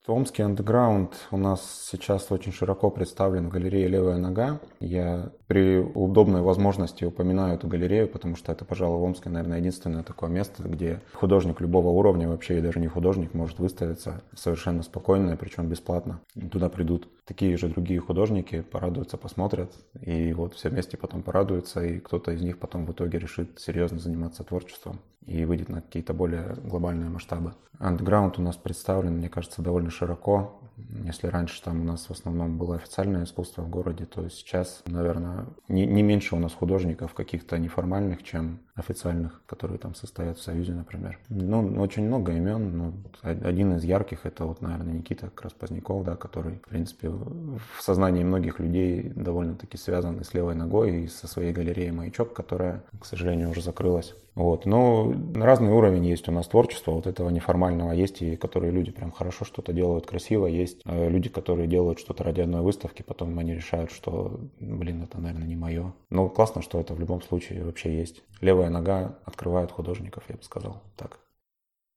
Омский 0.07 0.43
андеграунд 0.45 1.15
у 1.31 1.39
нас 1.39 1.89
сейчас 1.91 2.31
очень 2.31 2.53
широко 2.53 2.91
представлен 2.91 3.47
в 3.47 3.49
галерее 3.49 3.89
«Левая 3.89 4.19
нога». 4.19 4.61
Я 4.79 5.31
при 5.47 5.79
удобной 5.79 6.43
возможности 6.43 7.07
упоминаю 7.07 7.55
эту 7.55 7.69
галерею, 7.69 8.07
потому 8.09 8.37
что 8.37 8.53
это, 8.53 8.67
пожалуй, 8.67 8.99
в 8.99 9.03
Омске, 9.03 9.31
наверное, 9.31 9.61
единственное 9.61 10.03
такое 10.03 10.29
место, 10.29 10.63
где 10.63 11.01
художник 11.15 11.63
любого 11.63 11.89
уровня, 11.89 12.29
вообще 12.29 12.59
и 12.59 12.61
даже 12.61 12.81
не 12.81 12.87
художник, 12.87 13.33
может 13.33 13.59
выставиться 13.59 14.21
совершенно 14.35 14.83
спокойно, 14.83 15.39
причем 15.39 15.69
бесплатно. 15.69 16.21
И 16.35 16.47
туда 16.49 16.69
придут 16.69 17.09
такие 17.25 17.57
же 17.57 17.69
другие 17.69 18.01
художники, 18.01 18.61
порадуются, 18.63 19.17
посмотрят, 19.17 19.73
и 20.01 20.33
вот 20.33 20.55
все 20.55 20.69
вместе 20.69 20.97
потом 20.97 21.23
порадуются, 21.23 21.85
и 21.85 21.99
кто-то 21.99 22.33
из 22.33 22.43
них 22.43 22.59
потом 22.59 22.87
в 22.87 22.93
итоге 22.93 23.19
решит 23.19 23.59
серьезно 23.59 23.99
заниматься 23.99 24.45
творчеством 24.45 25.01
и 25.27 25.45
выйдет 25.45 25.69
на 25.69 25.81
какие-то 25.81 26.13
более 26.13 26.55
глобальные 26.65 27.09
масштабы. 27.09 27.55
Андеграунд 27.79 28.39
у 28.39 28.43
нас 28.43 28.57
представлен, 28.57 29.17
мне 29.17 29.29
кажется, 29.29 29.63
довольно 29.63 29.91
широко. 29.91 30.61
Если 31.05 31.29
раньше 31.29 31.63
там 31.63 31.81
у 31.81 31.85
нас 31.85 32.07
в 32.07 32.11
основном 32.11 32.59
было 32.59 32.77
официальное 32.77 33.25
искусство 33.25 33.63
в 33.63 33.71
городе, 33.71 34.05
то 34.05 34.29
сейчас, 34.29 34.83
наверное, 34.87 35.47
не, 35.69 35.87
не 35.87 36.03
меньше 36.03 36.35
у 36.37 36.39
нас 36.39 36.53
художников 36.53 37.15
каких-то 37.15 37.59
неформальных, 37.59 38.23
чем 38.23 38.61
официальных, 38.75 39.41
которые 39.47 39.79
там 39.79 39.95
состоят 39.95 40.39
в 40.39 40.43
Союзе, 40.43 40.73
например. 40.73 41.19
Ну, 41.29 41.81
очень 41.81 42.07
много 42.07 42.33
имен, 42.33 42.77
но 42.77 42.95
один 43.23 43.77
из 43.77 43.85
ярких 43.85 44.27
это 44.27 44.47
вот, 44.47 44.61
наверное, 44.61 44.95
Никита 44.95 45.31
Краспоздняков, 45.31 46.05
да, 46.05 46.17
который, 46.17 46.57
в 46.57 46.69
принципе, 46.69 47.09
в 47.09 47.61
сознании 47.81 48.25
многих 48.25 48.59
людей 48.59 49.13
довольно-таки 49.15 49.77
связан 49.77 50.19
и 50.21 50.25
с 50.25 50.35
левой 50.35 50.55
ногой, 50.55 51.05
и 51.05 51.09
со 51.09 51.29
своей 51.29 51.53
галереей 51.53 51.93
«Маячок», 51.93 52.33
которая, 52.35 52.83
к 53.01 53.07
сожалению, 53.07 53.51
уже 53.51 53.63
закрылась. 53.63 54.15
Вот. 54.35 54.67
Но 54.67 55.15
разный 55.35 55.71
уровень 55.71 56.07
есть 56.07 56.29
у 56.29 56.33
нас 56.33 56.49
творчества, 56.49 56.93
вот 56.93 57.07
этого 57.07 57.31
неформального 57.31 57.93
есть, 57.93 58.21
и 58.21 58.37
которые 58.37 58.73
люди 58.73 58.91
прям 58.91 59.13
хорошо 59.13 59.45
что-то 59.45 59.73
делают 59.73 60.07
красиво, 60.07 60.47
есть 60.47 60.81
э, 60.85 61.09
люди, 61.09 61.29
которые 61.29 61.69
делают 61.69 62.01
что-то 62.01 62.25
ради 62.25 62.41
одной 62.41 62.63
выставки, 62.63 63.03
потом 63.03 63.39
они 63.39 63.55
решают, 63.55 63.93
что, 63.93 64.41
блин, 64.59 65.05
это, 65.05 65.21
наверное, 65.21 65.47
не 65.47 65.57
мое. 65.57 65.93
Но 66.11 66.29
классно, 66.29 66.63
что 66.63 66.81
это 66.81 66.95
в 66.95 67.01
любом 67.01 67.23
случае 67.23 67.65
вообще 67.65 67.97
есть. 67.97 68.23
Левая 68.41 68.71
нога 68.71 69.19
открывает 69.25 69.71
художников, 69.71 70.25
я 70.29 70.37
бы 70.37 70.43
сказал 70.43 70.83
так. 70.97 71.19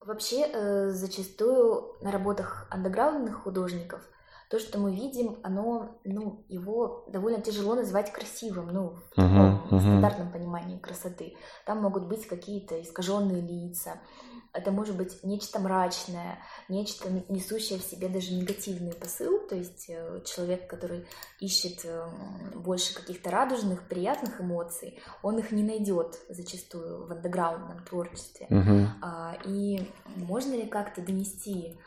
Вообще, 0.06 0.48
э, 0.48 0.90
зачастую 0.92 1.96
на 2.02 2.12
работах 2.12 2.68
андеграундных 2.70 3.44
художников– 3.44 4.08
то, 4.50 4.60
что 4.60 4.80
мы 4.80 4.94
видим, 4.94 5.40
оно, 5.44 6.00
ну, 6.06 6.46
его 6.48 7.06
довольно 7.10 7.42
тяжело 7.42 7.76
назвать 7.76 8.14
красивым, 8.14 8.68
ну, 8.68 8.96
в 9.16 9.20
uh-huh, 9.20 9.70
uh-huh. 9.70 9.80
стандартном 9.80 10.32
понимании 10.32 10.78
красоты. 10.78 11.36
Там 11.66 11.82
могут 11.82 12.08
быть 12.08 12.26
какие-то 12.28 12.82
искаженные 12.82 13.42
лица, 13.42 14.00
это 14.54 14.72
может 14.72 14.96
быть 14.96 15.24
нечто 15.24 15.60
мрачное, 15.60 16.40
нечто 16.68 17.10
несущее 17.30 17.78
в 17.80 17.84
себе 17.84 18.08
даже 18.08 18.34
негативный 18.34 18.94
посыл, 18.94 19.40
то 19.48 19.56
есть 19.56 19.86
э, 19.90 20.22
человек, 20.26 20.68
который 20.68 21.06
ищет 21.40 21.82
э, 21.84 22.08
больше 22.56 22.96
каких-то 22.96 23.30
радужных, 23.30 23.88
приятных 23.88 24.42
эмоций, 24.42 25.00
он 25.22 25.38
их 25.38 25.52
не 25.52 25.64
найдет 25.64 26.20
зачастую 26.30 27.06
в 27.06 27.12
андеграундном 27.12 27.84
творчестве. 27.84 28.48
Uh-huh. 28.50 29.38
И 29.46 29.92
можно 30.16 30.54
ли 30.54 30.66
как-то 30.66 31.02
донести 31.02 31.80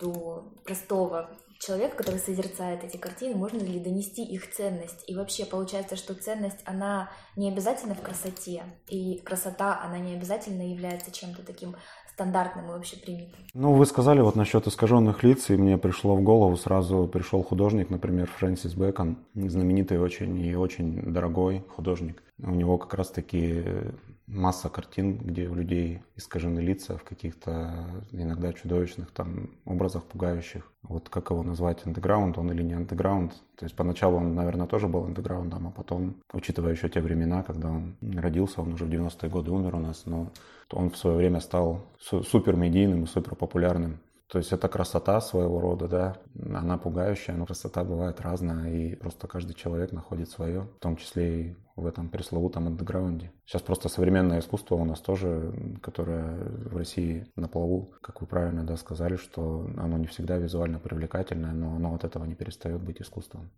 до 0.00 0.52
простого 0.64 1.30
человека, 1.58 1.96
который 1.96 2.20
созерцает 2.20 2.84
эти 2.84 2.96
картины, 2.96 3.34
можно 3.34 3.58
ли 3.58 3.80
донести 3.80 4.24
их 4.24 4.50
ценность. 4.52 5.04
И 5.08 5.14
вообще 5.14 5.44
получается, 5.44 5.96
что 5.96 6.14
ценность, 6.14 6.60
она 6.64 7.10
не 7.36 7.50
обязательно 7.50 7.94
в 7.94 8.00
красоте, 8.00 8.62
и 8.86 9.18
красота, 9.18 9.80
она 9.82 9.98
не 9.98 10.14
обязательно 10.14 10.62
является 10.62 11.10
чем-то 11.10 11.44
таким 11.44 11.74
стандартным 12.12 12.70
и 12.72 12.74
общепринятым. 12.74 13.44
Ну, 13.54 13.74
вы 13.74 13.86
сказали 13.86 14.20
вот 14.20 14.34
насчет 14.34 14.66
искаженных 14.66 15.22
лиц, 15.22 15.50
и 15.50 15.56
мне 15.56 15.78
пришло 15.78 16.16
в 16.16 16.22
голову 16.22 16.56
сразу 16.56 17.06
пришел 17.06 17.44
художник, 17.44 17.90
например, 17.90 18.28
Фрэнсис 18.38 18.74
Бэкон, 18.74 19.18
знаменитый 19.34 20.00
очень 20.00 20.36
и 20.40 20.56
очень 20.56 21.12
дорогой 21.12 21.64
художник. 21.76 22.22
У 22.40 22.50
него 22.50 22.76
как 22.76 22.94
раз-таки 22.94 23.64
масса 24.28 24.68
картин, 24.68 25.16
где 25.16 25.48
у 25.48 25.54
людей 25.54 26.02
искажены 26.14 26.60
лица 26.60 26.98
в 26.98 27.02
каких-то 27.02 28.04
иногда 28.12 28.52
чудовищных 28.52 29.10
там 29.10 29.50
образах 29.64 30.04
пугающих. 30.04 30.70
Вот 30.82 31.08
как 31.08 31.30
его 31.30 31.42
назвать, 31.42 31.86
андеграунд 31.86 32.38
он 32.38 32.52
или 32.52 32.62
не 32.62 32.74
андеграунд. 32.74 33.32
То 33.56 33.64
есть 33.64 33.74
поначалу 33.74 34.18
он, 34.18 34.34
наверное, 34.34 34.66
тоже 34.66 34.86
был 34.86 35.04
андеграундом, 35.04 35.68
а 35.68 35.70
потом, 35.70 36.16
учитывая 36.32 36.72
еще 36.72 36.88
те 36.88 37.00
времена, 37.00 37.42
когда 37.42 37.70
он 37.70 37.96
родился, 38.00 38.60
он 38.60 38.74
уже 38.74 38.84
в 38.84 38.90
90-е 38.90 39.30
годы 39.30 39.50
умер 39.50 39.74
у 39.74 39.80
нас, 39.80 40.04
но 40.06 40.30
он 40.70 40.90
в 40.90 40.96
свое 40.96 41.16
время 41.16 41.40
стал 41.40 41.86
супер 41.98 42.54
медийным 42.54 43.04
и 43.04 43.06
супер 43.06 43.34
популярным. 43.34 43.98
То 44.28 44.38
есть 44.38 44.52
это 44.52 44.68
красота 44.68 45.20
своего 45.22 45.58
рода, 45.58 45.88
да, 45.88 46.16
она 46.54 46.76
пугающая, 46.76 47.34
но 47.34 47.46
красота 47.46 47.82
бывает 47.82 48.20
разная, 48.20 48.70
и 48.70 48.94
просто 48.94 49.26
каждый 49.26 49.54
человек 49.54 49.92
находит 49.92 50.28
свое, 50.28 50.62
в 50.62 50.80
том 50.80 50.96
числе 50.96 51.40
и 51.40 51.56
в 51.76 51.86
этом 51.86 52.10
пресловутом 52.10 52.66
андеграунде. 52.66 53.32
Сейчас 53.46 53.62
просто 53.62 53.88
современное 53.88 54.40
искусство 54.40 54.74
у 54.74 54.84
нас 54.84 55.00
тоже, 55.00 55.78
которое 55.82 56.36
в 56.44 56.76
России 56.76 57.26
на 57.36 57.48
плаву, 57.48 57.94
как 58.02 58.20
вы 58.20 58.26
правильно 58.26 58.64
да, 58.64 58.76
сказали, 58.76 59.16
что 59.16 59.66
оно 59.78 59.96
не 59.96 60.06
всегда 60.06 60.36
визуально 60.36 60.78
привлекательное, 60.78 61.52
но 61.52 61.76
оно 61.76 61.94
от 61.94 62.04
этого 62.04 62.24
не 62.24 62.34
перестает 62.34 62.82
быть 62.82 63.00
искусством. 63.00 63.50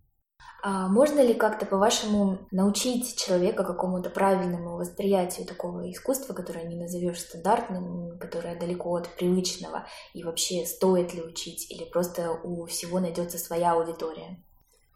А 0.63 0.87
можно 0.87 1.21
ли 1.21 1.33
как-то, 1.33 1.65
по-вашему, 1.65 2.47
научить 2.51 3.17
человека 3.17 3.63
какому-то 3.63 4.11
правильному 4.11 4.77
восприятию 4.77 5.47
такого 5.47 5.89
искусства, 5.91 6.33
которое 6.33 6.65
не 6.65 6.75
назовешь 6.75 7.19
стандартным, 7.19 8.19
которое 8.19 8.59
далеко 8.59 8.95
от 8.95 9.09
привычного, 9.15 9.87
и 10.13 10.23
вообще 10.23 10.65
стоит 10.67 11.15
ли 11.15 11.23
учить, 11.23 11.71
или 11.71 11.83
просто 11.85 12.31
у 12.31 12.65
всего 12.65 12.99
найдется 12.99 13.39
своя 13.39 13.73
аудитория? 13.73 14.43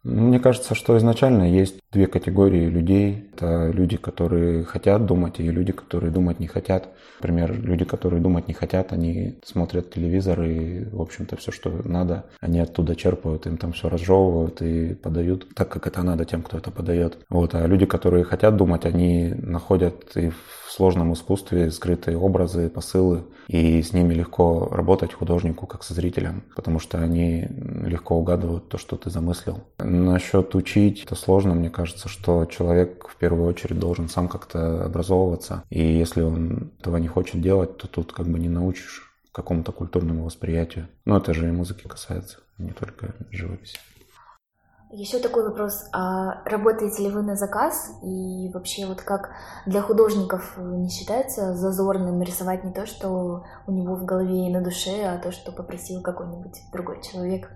Мне 0.05 0.39
кажется, 0.39 0.75
что 0.75 0.95
изначально 0.99 1.51
есть 1.51 1.79
две 1.91 2.05
категории 2.05 2.67
людей. 2.67 3.27
Это 3.33 3.71
люди, 3.71 3.97
которые 3.97 4.63
хотят 4.63 5.07
думать, 5.07 5.39
и 5.39 5.49
люди, 5.49 5.71
которые 5.71 6.11
думать 6.11 6.39
не 6.39 6.45
хотят. 6.45 6.89
Например, 7.19 7.59
люди, 7.59 7.85
которые 7.85 8.21
думать 8.21 8.47
не 8.47 8.53
хотят, 8.53 8.93
они 8.93 9.39
смотрят 9.43 9.91
телевизор 9.91 10.43
и, 10.43 10.85
в 10.85 11.01
общем-то, 11.01 11.37
все, 11.37 11.51
что 11.51 11.81
надо, 11.83 12.25
они 12.39 12.59
оттуда 12.59 12.95
черпают, 12.95 13.47
им 13.47 13.57
там 13.57 13.73
все 13.73 13.89
разжевывают 13.89 14.61
и 14.61 14.93
подают 14.93 15.47
так, 15.55 15.69
как 15.69 15.87
это 15.87 16.03
надо 16.03 16.23
тем, 16.23 16.43
кто 16.43 16.59
это 16.59 16.69
подает. 16.69 17.17
Вот. 17.29 17.55
А 17.55 17.65
люди, 17.65 17.87
которые 17.87 18.25
хотят 18.25 18.57
думать, 18.57 18.85
они 18.85 19.33
находят 19.35 20.15
и 20.15 20.29
в 20.29 20.71
сложном 20.71 21.13
искусстве 21.13 21.71
скрытые 21.71 22.17
образы, 22.17 22.69
посылы, 22.69 23.23
и 23.47 23.81
с 23.81 23.93
ними 23.93 24.13
легко 24.13 24.67
работать 24.71 25.13
художнику 25.13 25.67
как 25.67 25.83
со 25.83 25.93
зрителем, 25.93 26.43
потому 26.55 26.79
что 26.79 26.99
они 26.99 27.47
легко 27.85 28.15
угадывают 28.15 28.69
то, 28.69 28.77
что 28.77 28.97
ты 28.97 29.09
замыслил. 29.09 29.63
Насчет 29.95 30.55
учить, 30.55 31.03
это 31.03 31.15
сложно, 31.15 31.53
мне 31.53 31.69
кажется, 31.69 32.09
что 32.09 32.45
человек 32.45 33.07
в 33.07 33.15
первую 33.15 33.47
очередь 33.47 33.79
должен 33.79 34.09
сам 34.09 34.27
как-то 34.27 34.85
образовываться, 34.85 35.63
и 35.69 35.81
если 35.81 36.21
он 36.21 36.71
этого 36.79 36.97
не 36.97 37.07
хочет 37.07 37.41
делать, 37.41 37.77
то 37.77 37.87
тут 37.87 38.11
как 38.11 38.27
бы 38.27 38.39
не 38.39 38.49
научишь 38.49 39.11
какому-то 39.31 39.71
культурному 39.71 40.23
восприятию. 40.23 40.87
Но 41.05 41.17
это 41.17 41.33
же 41.33 41.47
и 41.47 41.51
музыки 41.51 41.87
касается, 41.87 42.39
не 42.57 42.71
только 42.71 43.13
живописи. 43.31 43.77
Еще 44.91 45.19
такой 45.19 45.43
вопрос. 45.43 45.83
А 45.91 46.41
работаете 46.45 47.03
ли 47.03 47.09
вы 47.09 47.21
на 47.21 47.35
заказ? 47.35 47.91
И 48.01 48.49
вообще 48.53 48.85
вот 48.85 49.01
как 49.01 49.31
для 49.65 49.81
художников 49.81 50.57
не 50.57 50.89
считается 50.89 51.53
зазорным 51.53 52.21
рисовать 52.21 52.63
не 52.63 52.71
то, 52.71 52.85
что 52.85 53.43
у 53.67 53.71
него 53.71 53.95
в 53.95 54.05
голове 54.05 54.47
и 54.47 54.53
на 54.53 54.63
душе, 54.63 55.03
а 55.03 55.17
то, 55.17 55.31
что 55.31 55.51
попросил 55.51 56.01
какой-нибудь 56.01 56.61
другой 56.71 57.01
человек? 57.01 57.51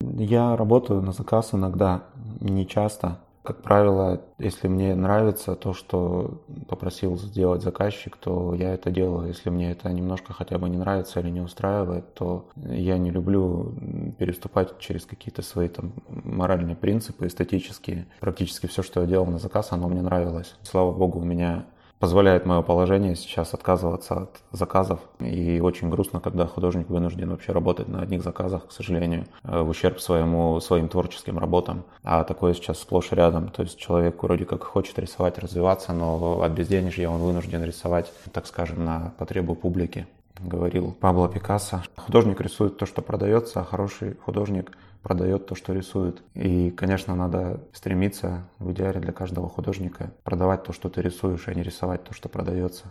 Я 0.00 0.56
работаю 0.56 1.02
на 1.02 1.12
заказ 1.12 1.54
иногда, 1.54 2.04
не 2.40 2.66
часто. 2.66 3.18
Как 3.44 3.60
правило, 3.60 4.22
если 4.38 4.68
мне 4.68 4.94
нравится 4.94 5.54
то, 5.54 5.74
что 5.74 6.42
попросил 6.66 7.18
сделать 7.18 7.62
заказчик, 7.62 8.16
то 8.16 8.54
я 8.54 8.72
это 8.72 8.90
делаю. 8.90 9.28
Если 9.28 9.50
мне 9.50 9.72
это 9.72 9.92
немножко 9.92 10.32
хотя 10.32 10.56
бы 10.56 10.70
не 10.70 10.78
нравится 10.78 11.20
или 11.20 11.28
не 11.28 11.42
устраивает, 11.42 12.14
то 12.14 12.48
я 12.56 12.96
не 12.96 13.10
люблю 13.10 13.74
переступать 14.18 14.78
через 14.78 15.04
какие-то 15.04 15.42
свои 15.42 15.68
там 15.68 15.92
моральные 16.06 16.74
принципы, 16.74 17.26
эстетические. 17.26 18.06
Практически 18.18 18.66
все, 18.66 18.82
что 18.82 19.02
я 19.02 19.06
делал 19.06 19.26
на 19.26 19.38
заказ, 19.38 19.72
оно 19.72 19.88
мне 19.88 20.00
нравилось. 20.00 20.56
Слава 20.62 20.92
богу, 20.92 21.18
у 21.18 21.24
меня 21.24 21.66
позволяет 22.04 22.44
мое 22.44 22.60
положение 22.60 23.16
сейчас 23.16 23.54
отказываться 23.54 24.14
от 24.14 24.42
заказов. 24.52 25.00
И 25.20 25.58
очень 25.60 25.88
грустно, 25.88 26.20
когда 26.20 26.46
художник 26.46 26.90
вынужден 26.90 27.30
вообще 27.30 27.52
работать 27.52 27.88
на 27.88 28.02
одних 28.02 28.22
заказах, 28.22 28.66
к 28.66 28.72
сожалению, 28.72 29.24
э, 29.42 29.62
в 29.62 29.70
ущерб 29.70 29.98
своему, 29.98 30.60
своим 30.60 30.88
творческим 30.88 31.38
работам. 31.38 31.82
А 32.02 32.24
такое 32.24 32.52
сейчас 32.52 32.78
сплошь 32.78 33.10
и 33.12 33.14
рядом. 33.14 33.48
То 33.48 33.62
есть 33.62 33.78
человек 33.78 34.22
вроде 34.22 34.44
как 34.44 34.64
хочет 34.64 34.98
рисовать, 34.98 35.38
развиваться, 35.38 35.94
но 35.94 36.42
от 36.42 36.52
безденежья 36.52 37.08
он 37.08 37.22
вынужден 37.22 37.64
рисовать, 37.64 38.12
так 38.32 38.46
скажем, 38.46 38.84
на 38.84 39.14
потребу 39.16 39.54
публики 39.54 40.06
говорил 40.40 40.92
Пабло 40.92 41.28
Пикассо. 41.28 41.82
Художник 41.96 42.40
рисует 42.40 42.76
то, 42.76 42.86
что 42.86 43.02
продается, 43.02 43.60
а 43.60 43.64
хороший 43.64 44.16
художник 44.16 44.72
продает 45.02 45.46
то, 45.46 45.54
что 45.54 45.72
рисует. 45.72 46.22
И, 46.34 46.70
конечно, 46.70 47.14
надо 47.14 47.60
стремиться 47.72 48.48
в 48.58 48.72
идеале 48.72 49.00
для 49.00 49.12
каждого 49.12 49.48
художника 49.48 50.12
продавать 50.24 50.64
то, 50.64 50.72
что 50.72 50.88
ты 50.88 51.02
рисуешь, 51.02 51.46
а 51.46 51.54
не 51.54 51.62
рисовать 51.62 52.04
то, 52.04 52.14
что 52.14 52.28
продается. 52.28 52.86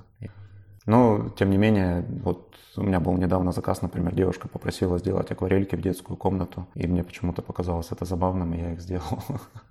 Но, 0.86 1.30
тем 1.38 1.50
не 1.50 1.58
менее, 1.58 2.06
вот 2.24 2.54
у 2.76 2.84
меня 2.84 3.00
был 3.00 3.14
недавно 3.14 3.52
заказ, 3.52 3.82
например, 3.82 4.14
девушка 4.14 4.48
попросила 4.48 4.98
сделать 5.00 5.32
акварельки 5.32 5.76
в 5.76 5.82
детскую 5.82 6.18
комнату, 6.18 6.68
и 6.76 6.88
мне 6.88 7.04
почему-то 7.04 7.42
показалось 7.42 7.92
это 7.92 8.06
забавным, 8.06 8.54
и 8.54 8.60
я 8.60 8.74
их 8.74 8.82
сделал. 8.82 9.24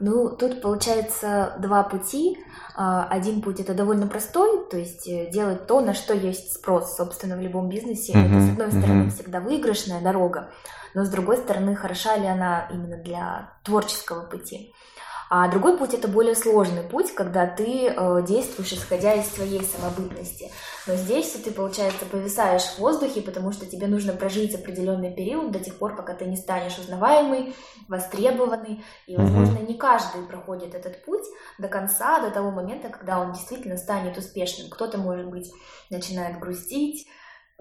Ну, 0.00 0.30
тут 0.30 0.62
получается 0.62 1.54
два 1.58 1.82
пути. 1.82 2.38
А, 2.76 3.08
один 3.10 3.42
путь 3.42 3.58
это 3.58 3.74
довольно 3.74 4.06
простой, 4.06 4.64
то 4.70 4.78
есть 4.78 5.08
э, 5.08 5.28
делать 5.30 5.66
то, 5.66 5.80
на 5.80 5.94
что 5.94 6.14
есть 6.14 6.52
спрос, 6.54 6.96
собственно, 6.96 7.36
в 7.36 7.40
любом 7.40 7.68
бизнесе. 7.68 8.12
Mm-hmm. 8.12 8.26
Это, 8.26 8.40
с 8.40 8.50
одной 8.50 8.68
стороны, 8.70 9.02
mm-hmm. 9.02 9.10
всегда 9.10 9.40
выигрышная 9.40 10.00
дорога, 10.00 10.50
но 10.94 11.04
с 11.04 11.08
другой 11.08 11.38
стороны, 11.38 11.74
хороша 11.74 12.16
ли 12.16 12.28
она 12.28 12.68
именно 12.72 12.96
для 12.96 13.52
творческого 13.64 14.26
пути. 14.26 14.72
А 15.30 15.48
другой 15.48 15.76
путь 15.76 15.92
это 15.92 16.08
более 16.08 16.34
сложный 16.34 16.82
путь, 16.82 17.14
когда 17.14 17.46
ты 17.46 17.88
э, 17.88 18.22
действуешь 18.26 18.72
исходя 18.72 19.14
из 19.14 19.26
своей 19.26 19.62
самобытности. 19.62 20.50
Но 20.86 20.94
здесь 20.94 21.32
ты, 21.32 21.50
получается, 21.50 22.06
повисаешь 22.06 22.62
в 22.62 22.78
воздухе, 22.78 23.20
потому 23.20 23.52
что 23.52 23.66
тебе 23.66 23.88
нужно 23.88 24.14
прожить 24.14 24.54
определенный 24.54 25.12
период 25.14 25.50
до 25.52 25.58
тех 25.58 25.76
пор, 25.76 25.96
пока 25.96 26.14
ты 26.14 26.24
не 26.24 26.36
станешь 26.36 26.78
узнаваемый, 26.78 27.54
востребованный. 27.88 28.82
И, 29.06 29.16
возможно, 29.16 29.58
не 29.58 29.74
каждый 29.74 30.22
проходит 30.22 30.74
этот 30.74 31.04
путь 31.04 31.24
до 31.58 31.68
конца, 31.68 32.20
до 32.20 32.30
того 32.30 32.50
момента, 32.50 32.88
когда 32.88 33.20
он 33.20 33.32
действительно 33.32 33.76
станет 33.76 34.16
успешным. 34.16 34.70
Кто-то, 34.70 34.96
может 34.96 35.28
быть, 35.28 35.52
начинает 35.90 36.38
грустить, 36.38 37.06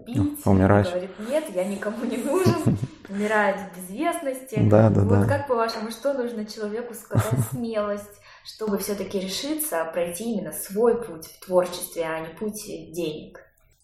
пить, 0.06 0.46
умирать. 0.46 0.89
говорит, 0.89 1.12
нет, 1.30 1.46
я 1.54 1.66
никому 1.66 2.06
не 2.06 2.18
нужен, 2.18 2.77
умирает 3.10 3.58
в 3.58 3.77
безвестности. 3.77 4.60
Да, 4.70 4.89
да, 4.89 5.01
вот 5.01 5.10
да. 5.10 5.25
как 5.25 5.48
по-вашему, 5.48 5.92
что 5.92 6.13
нужно 6.13 6.46
человеку 6.46 6.94
сказать 6.94 7.39
смелость, 7.51 8.22
чтобы 8.43 8.78
все-таки 8.78 9.19
решиться 9.19 9.84
пройти 9.91 10.34
именно 10.34 10.52
свой 10.52 11.02
путь 11.02 11.26
в 11.26 11.45
творчестве, 11.45 12.04
а 12.04 12.19
не 12.19 12.28
путь 12.28 12.65
денег? 12.65 13.39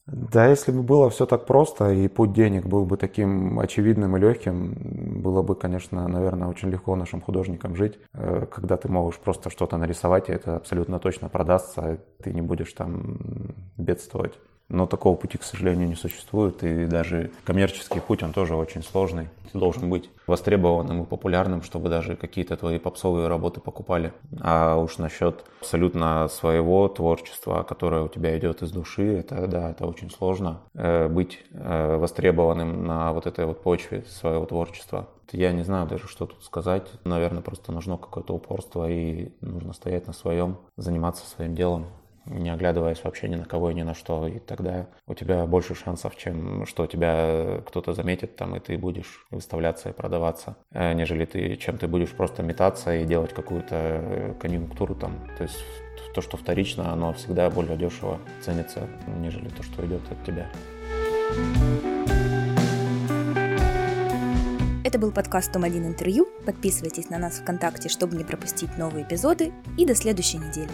Да, 0.06 0.48
если 0.48 0.74
бы 0.74 0.84
было 0.84 1.10
все 1.10 1.26
так 1.26 1.46
просто, 1.46 1.92
и 1.92 2.10
путь 2.10 2.34
денег 2.34 2.66
был 2.66 2.86
бы 2.86 2.98
таким 2.98 3.58
очевидным 3.60 4.18
и 4.18 4.20
легким, 4.20 5.22
было 5.22 5.42
бы, 5.42 5.56
конечно, 5.56 6.06
наверное, 6.10 6.50
очень 6.50 6.70
легко 6.70 6.98
нашим 6.98 7.22
художникам 7.22 7.78
жить, 7.78 7.98
э, 8.14 8.46
когда 8.52 8.76
ты 8.76 8.90
можешь 8.90 9.18
просто 9.22 9.50
что-то 9.50 9.78
нарисовать, 9.78 10.28
и 10.28 10.34
это 10.34 10.58
абсолютно 10.58 11.00
точно 11.00 11.30
продастся, 11.30 12.00
ты 12.22 12.34
не 12.34 12.42
будешь 12.42 12.74
там 12.74 13.56
бедствовать. 13.78 14.34
Но 14.74 14.88
такого 14.88 15.16
пути, 15.16 15.38
к 15.38 15.44
сожалению, 15.44 15.88
не 15.88 15.94
существует. 15.94 16.64
И 16.64 16.88
даже 16.88 17.30
коммерческий 17.44 18.00
путь, 18.00 18.24
он 18.24 18.34
тоже 18.34 18.56
очень 18.56 18.82
сложный. 18.82 19.30
Ты 19.52 19.60
должен 19.60 19.88
быть 19.88 20.10
востребованным 20.26 21.04
и 21.04 21.06
популярным, 21.06 21.62
чтобы 21.62 21.90
даже 21.90 22.16
какие-то 22.16 22.58
твои 22.58 22.80
попсовые 22.80 23.28
работы 23.28 23.62
покупали. 23.62 24.14
А 24.42 24.78
уж 24.78 24.98
насчет 24.98 25.46
абсолютно 25.62 26.28
своего 26.28 26.88
творчества, 26.88 27.62
которое 27.62 28.02
у 28.02 28.08
тебя 28.08 28.36
идет 28.36 28.64
из 28.64 28.72
души, 28.72 29.20
это 29.20 29.46
да, 29.46 29.70
это 29.70 29.86
очень 29.86 30.10
сложно. 30.10 30.62
Э, 30.74 31.08
быть 31.08 31.38
э, 31.52 31.98
востребованным 31.98 32.84
на 32.84 33.14
вот 33.14 33.28
этой 33.28 33.46
вот 33.46 33.62
почве 33.62 34.04
своего 34.10 34.48
творчества. 34.48 35.08
Я 35.32 35.52
не 35.52 35.62
знаю 35.62 35.86
даже, 35.86 36.08
что 36.08 36.26
тут 36.26 36.44
сказать. 36.44 36.88
Наверное, 37.04 37.44
просто 37.44 37.72
нужно 37.72 37.98
какое-то 37.98 38.34
упорство 38.34 38.90
и 38.90 39.32
нужно 39.42 39.74
стоять 39.74 40.08
на 40.08 40.14
своем, 40.14 40.58
заниматься 40.78 41.30
своим 41.30 41.54
делом 41.54 41.86
не 42.26 42.50
оглядываясь 42.50 43.04
вообще 43.04 43.28
ни 43.28 43.36
на 43.36 43.46
кого 43.46 43.72
и 43.72 43.74
ни 43.74 43.84
на 43.84 43.94
что. 43.94 44.28
И 44.28 44.40
тогда 44.40 44.88
у 45.08 45.14
тебя 45.14 45.46
больше 45.46 45.76
шансов, 45.76 46.16
чем 46.16 46.66
что 46.66 46.88
тебя 46.88 47.62
кто-то 47.66 47.94
заметит 47.94 48.36
там, 48.36 48.56
и 48.56 48.60
ты 48.60 48.78
будешь 48.78 49.26
выставляться 49.32 49.90
и 49.90 49.94
продаваться, 49.94 50.56
э, 50.72 50.94
нежели 50.94 51.26
ты, 51.26 51.56
чем 51.58 51.78
ты 51.78 51.88
будешь 51.88 52.12
просто 52.12 52.44
метаться 52.44 52.96
и 52.96 53.06
делать 53.06 53.34
какую-то 53.34 53.76
э, 53.76 54.34
конъюнктуру 54.40 54.96
там. 54.96 55.14
То 55.38 55.44
есть 55.44 55.64
то, 56.14 56.22
что 56.22 56.38
вторично, 56.38 56.94
оно 56.94 57.14
всегда 57.14 57.50
более 57.50 57.76
дешево 57.76 58.20
ценится, 58.42 58.88
нежели 59.20 59.50
то, 59.50 59.64
что 59.64 59.86
идет 59.86 60.02
от 60.12 60.24
тебя. 60.24 60.50
Это 64.86 65.00
был 65.00 65.12
подкаст 65.12 65.52
«Том-1 65.52 65.88
интервью». 65.88 66.28
Подписывайтесь 66.46 67.10
на 67.10 67.18
нас 67.18 67.40
ВКонтакте, 67.40 67.90
чтобы 67.90 68.16
не 68.16 68.24
пропустить 68.24 68.78
новые 68.78 69.06
эпизоды. 69.06 69.52
И 69.78 69.86
до 69.86 69.96
следующей 69.96 70.38
недели. 70.38 70.70